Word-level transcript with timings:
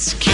Skip 0.00 0.29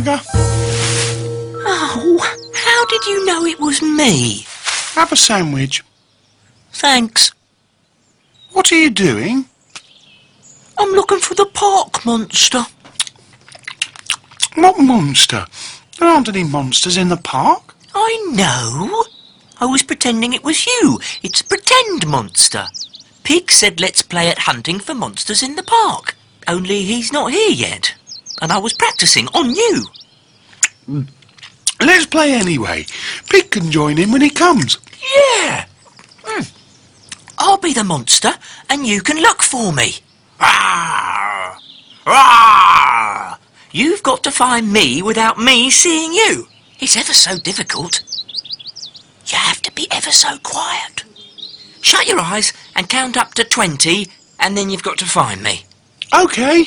Tiger. 0.00 0.20
Oh, 1.62 2.18
how 2.54 2.86
did 2.86 3.04
you 3.06 3.26
know 3.26 3.44
it 3.44 3.60
was 3.60 3.82
me? 3.82 4.46
Have 4.94 5.12
a 5.12 5.16
sandwich. 5.16 5.84
Thanks. 6.72 7.32
What 8.52 8.72
are 8.72 8.76
you 8.76 8.90
doing? 8.90 9.44
I'm 10.78 10.90
looking 10.92 11.18
for 11.18 11.34
the 11.34 11.46
park 11.46 12.04
monster. 12.06 12.64
What 14.54 14.78
monster? 14.78 15.46
There 15.98 16.08
aren't 16.08 16.28
any 16.28 16.44
monsters 16.44 16.96
in 16.96 17.08
the 17.08 17.18
park. 17.18 17.74
I 17.94 18.32
know. 18.32 19.04
I 19.60 19.66
was 19.66 19.82
pretending 19.82 20.32
it 20.32 20.44
was 20.44 20.66
you. 20.66 20.98
It's 21.22 21.42
a 21.42 21.44
pretend 21.44 22.06
monster. 22.06 22.66
Pig 23.22 23.50
said 23.50 23.80
let's 23.80 24.00
play 24.00 24.28
at 24.28 24.38
hunting 24.38 24.78
for 24.80 24.94
monsters 24.94 25.42
in 25.42 25.56
the 25.56 25.62
park. 25.62 26.16
Only 26.48 26.82
he's 26.82 27.12
not 27.12 27.32
here 27.32 27.50
yet. 27.50 27.94
And 28.42 28.50
I 28.50 28.58
was 28.58 28.72
practicing 28.72 29.28
on 29.28 29.54
you. 29.54 29.84
Let's 31.80 32.06
play 32.06 32.32
anyway. 32.32 32.86
Pig 33.28 33.50
can 33.50 33.70
join 33.70 33.98
in 33.98 34.12
when 34.12 34.20
he 34.20 34.30
comes. 34.30 34.78
Yeah. 35.14 35.64
Hmm. 36.24 36.42
I'll 37.38 37.58
be 37.58 37.72
the 37.72 37.84
monster 37.84 38.32
and 38.68 38.86
you 38.86 39.00
can 39.00 39.16
look 39.16 39.42
for 39.42 39.72
me. 39.72 39.94
Rawr! 40.38 41.56
Rawr! 42.04 43.38
You've 43.72 44.02
got 44.02 44.22
to 44.24 44.30
find 44.30 44.72
me 44.72 45.00
without 45.00 45.38
me 45.38 45.70
seeing 45.70 46.12
you. 46.12 46.48
It's 46.80 46.96
ever 46.96 47.12
so 47.12 47.38
difficult. 47.38 48.02
You 49.26 49.38
have 49.38 49.62
to 49.62 49.72
be 49.72 49.86
ever 49.90 50.10
so 50.10 50.38
quiet. 50.42 51.04
Shut 51.80 52.06
your 52.06 52.20
eyes 52.20 52.52
and 52.74 52.88
count 52.88 53.16
up 53.16 53.34
to 53.34 53.44
20 53.44 54.06
and 54.38 54.56
then 54.56 54.70
you've 54.70 54.82
got 54.82 54.98
to 54.98 55.06
find 55.06 55.42
me. 55.42 55.64
Okay. 56.12 56.64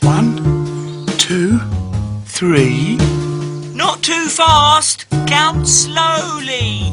One, 0.00 1.06
two, 1.18 1.58
three. 2.24 2.98
Too 4.06 4.28
fast. 4.28 5.06
Count 5.26 5.66
slowly. 5.66 6.92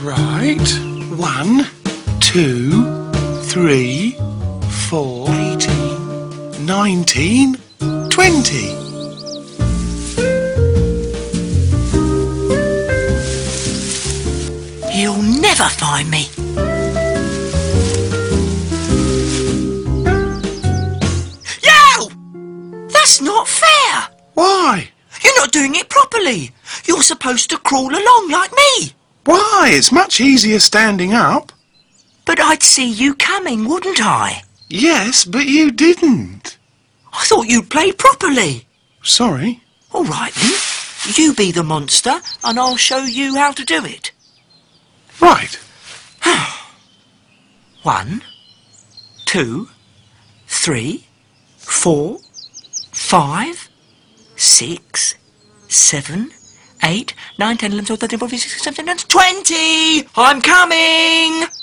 Right. 0.00 0.66
One, 1.18 1.66
two, 2.18 3.10
three, 3.42 4.16
four, 4.88 5.28
eighteen, 5.32 6.64
nineteen, 6.64 7.58
twenty. 8.08 8.68
You'll 14.98 15.20
never 15.20 15.68
find 15.68 16.10
me. 16.10 16.30
Yo! 21.62 22.08
That's 22.88 23.20
not 23.20 23.46
fair. 23.46 24.08
Why? 24.32 24.88
You're 25.26 25.40
not 25.40 25.50
doing 25.50 25.74
it 25.74 25.88
properly. 25.88 26.52
You're 26.84 27.02
supposed 27.02 27.50
to 27.50 27.58
crawl 27.58 27.90
along 27.92 28.30
like 28.30 28.52
me. 28.52 28.92
Why? 29.24 29.70
It's 29.72 29.90
much 29.90 30.20
easier 30.20 30.60
standing 30.60 31.14
up. 31.14 31.50
But 32.24 32.38
I'd 32.38 32.62
see 32.62 32.88
you 32.88 33.12
coming, 33.16 33.68
wouldn't 33.68 34.00
I? 34.00 34.44
Yes, 34.68 35.24
but 35.24 35.46
you 35.46 35.72
didn't. 35.72 36.58
I 37.12 37.24
thought 37.24 37.48
you'd 37.48 37.70
play 37.70 37.90
properly. 37.90 38.68
Sorry. 39.02 39.62
All 39.92 40.04
right 40.04 40.32
then. 40.32 40.52
You 41.16 41.34
be 41.34 41.50
the 41.50 41.64
monster, 41.64 42.20
and 42.44 42.56
I'll 42.56 42.76
show 42.76 43.02
you 43.02 43.34
how 43.34 43.50
to 43.50 43.64
do 43.64 43.84
it. 43.84 44.12
Right. 45.20 45.58
One, 47.82 48.22
two, 49.24 49.70
three, 50.46 51.06
four, 51.56 52.18
five, 52.92 53.68
six, 54.36 55.16
seven, 55.68 56.30
eight, 56.82 57.14
nine, 57.38 57.56
ten, 57.56 57.72
eleven, 57.72 57.86
twelve, 57.86 58.00
thirteen, 58.00 58.18
fourteen, 58.18 58.38
fifteen, 58.38 58.50
sixteen, 58.50 58.74
seventeen, 58.74 58.94
eighteen, 58.94 59.08
twenty. 59.08 60.08
I'm 60.16 60.40
coming. 60.40 61.55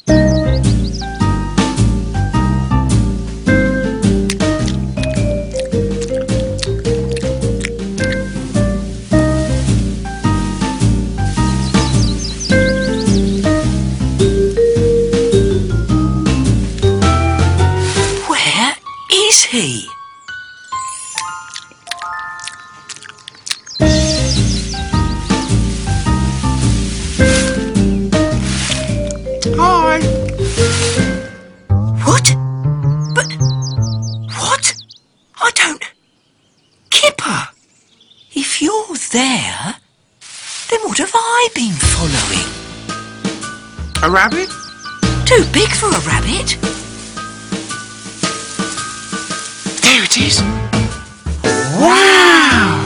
I 41.44 41.50
been 41.54 41.74
following? 41.74 42.48
A 44.02 44.10
rabbit? 44.10 44.48
Too 45.26 45.44
big 45.52 45.70
for 45.72 45.88
a 45.88 46.00
rabbit. 46.08 46.58
There 49.82 50.04
it 50.06 50.18
is. 50.18 50.42
Wow! 51.82 52.80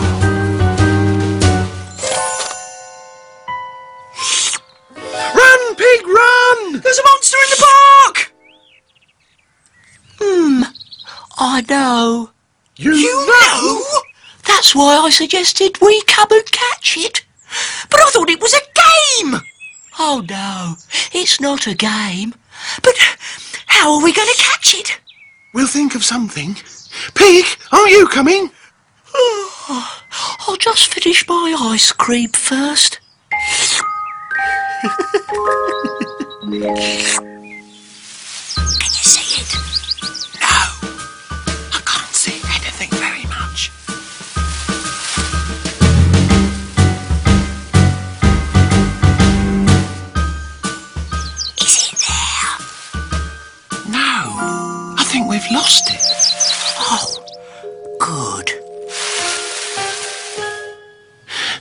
Run, 5.36 5.76
pig, 5.76 6.08
run! 6.08 6.82
There's 6.82 6.98
a 6.98 7.04
monster 7.04 7.38
in 7.38 7.50
the 7.52 7.66
park! 7.68 8.34
Hmm, 10.20 10.64
I 11.38 11.64
know. 11.70 12.32
You, 12.78 12.96
You 12.96 13.28
know? 13.28 13.86
That's 14.48 14.74
why 14.74 14.98
I 14.98 15.12
suggested 15.12 15.80
we 15.80 16.02
come 16.08 16.30
and 16.32 16.52
catch 16.52 16.98
it. 16.98 17.27
But 17.90 18.02
I 18.02 18.10
thought 18.10 18.30
it 18.30 18.42
was 18.42 18.54
a 18.54 18.60
game. 18.60 19.42
Oh 20.00 20.24
no, 20.28 20.76
it's 21.14 21.40
not 21.40 21.68
a 21.68 21.76
game. 21.76 22.34
But 22.84 22.96
how 23.66 23.94
are 23.94 24.04
we 24.04 24.14
going 24.14 24.28
to 24.28 24.44
catch 24.44 24.76
it? 24.76 25.00
We'll 25.54 25.68
think 25.68 25.96
of 25.96 26.04
something. 26.04 26.56
Pig, 27.16 27.46
are 27.72 27.90
you 27.90 28.08
coming? 28.08 28.52
I'll 30.48 30.58
just 30.58 30.94
finish 30.94 31.28
my 31.28 31.56
ice 31.60 31.92
cream 31.92 32.30
first. 32.30 33.00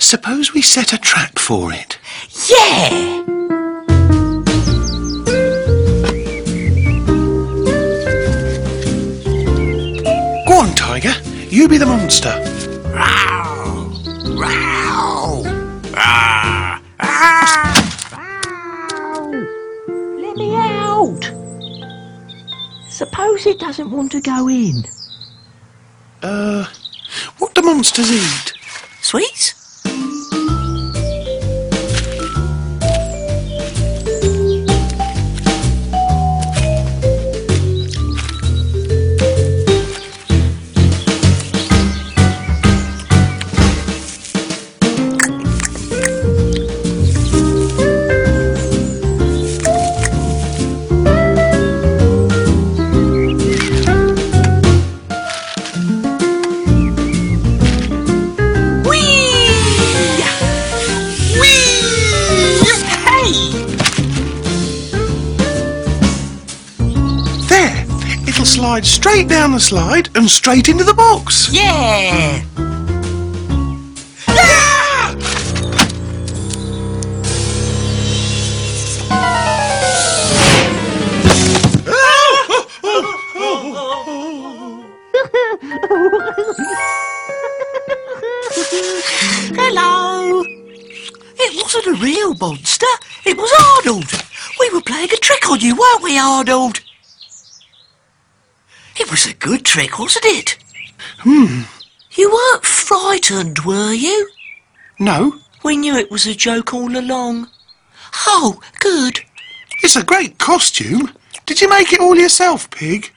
Suppose 0.06 0.54
we 0.54 0.62
set 0.62 0.92
a 0.92 0.98
trap 0.98 1.36
for 1.36 1.72
it. 1.72 1.98
Yeah! 2.48 3.24
Go 10.46 10.54
on, 10.60 10.72
Tiger. 10.76 11.12
You 11.48 11.66
be 11.66 11.76
the 11.76 11.86
monster. 11.86 12.28
Row! 12.94 13.90
Row! 14.38 15.42
Ah! 15.96 16.80
Ah! 17.00 17.84
Let 20.20 20.36
me 20.36 20.54
out! 20.54 21.32
Suppose 22.88 23.44
it 23.46 23.58
doesn't 23.58 23.90
want 23.90 24.12
to 24.12 24.20
go 24.20 24.48
in. 24.48 24.84
Uh, 26.22 26.64
what 27.38 27.56
do 27.56 27.62
monsters 27.62 28.12
eat? 28.12 28.52
Sweets? 29.00 29.65
Slide 68.76 68.84
straight 68.84 69.28
down 69.28 69.52
the 69.52 69.60
slide 69.60 70.10
and 70.16 70.28
straight 70.28 70.68
into 70.68 70.84
the 70.84 70.92
box. 70.92 71.50
Yeah! 71.50 72.42
Hello! 89.56 90.42
It 91.38 91.62
wasn't 91.62 91.86
a 91.86 92.02
real 92.02 92.34
monster. 92.34 92.86
It 93.24 93.38
was 93.38 93.50
Arnold. 93.86 94.12
We 94.60 94.68
were 94.70 94.82
playing 94.82 95.12
a 95.12 95.16
trick 95.16 95.48
on 95.48 95.60
you, 95.60 95.76
weren't 95.76 96.02
we, 96.02 96.18
Arnold? 96.18 96.80
It 99.16 99.24
was 99.24 99.32
a 99.32 99.36
good 99.38 99.64
trick, 99.64 99.98
wasn't 99.98 100.26
it? 100.26 100.58
Hmm. 101.20 101.62
You 102.12 102.30
weren't 102.30 102.66
frightened, 102.66 103.60
were 103.60 103.94
you? 103.94 104.28
No, 104.98 105.40
We 105.64 105.78
knew 105.78 105.96
it 105.96 106.10
was 106.10 106.26
a 106.26 106.34
joke 106.34 106.74
all 106.74 106.94
along. 106.94 107.48
Oh, 108.26 108.60
good. 108.78 109.20
it's 109.82 109.96
a 109.96 110.04
great 110.04 110.36
costume. 110.36 111.12
Did 111.46 111.62
you 111.62 111.68
make 111.70 111.94
it 111.94 112.00
all 112.00 112.14
yourself, 112.14 112.68
Pig? 112.70 113.10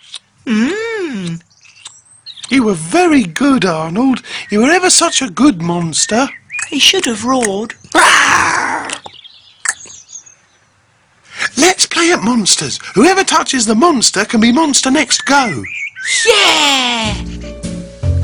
Mmm. 0.46 1.44
You 2.50 2.64
were 2.64 2.76
very 2.76 3.24
good, 3.24 3.66
Arnold. 3.66 4.22
You 4.50 4.62
were 4.62 4.72
ever 4.72 4.90
such 4.90 5.22
a 5.22 5.30
good 5.30 5.62
monster. 5.62 6.30
He 6.70 6.80
should 6.80 7.08
have 7.08 7.26
roared. 7.26 7.74
Let's 11.58 11.86
play 11.86 12.14
at 12.14 12.24
monsters. 12.24 12.80
Whoever 12.96 13.26
touches 13.26 13.66
the 13.66 13.76
monster 13.76 14.24
can 14.24 14.40
be 14.40 14.54
monster 14.54 14.90
next 14.90 15.26
go. 15.26 15.62
Yeah! 16.26 17.14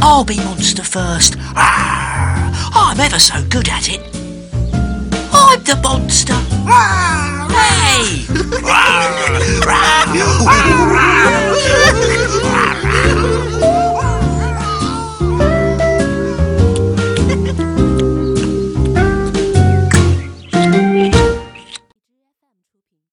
I'll 0.01 0.25
be 0.25 0.37
monster 0.37 0.83
first. 0.83 1.35
Arr! 1.55 2.51
I'm 2.73 2.99
ever 2.99 3.19
so 3.19 3.43
good 3.47 3.69
at 3.69 3.89
it. 3.89 4.01
I'm 5.31 5.61
the 5.63 5.79
monster. 5.83 6.33
Arr! 6.33 7.49
Hey! 7.51 8.25
Arr! 9.67 10.74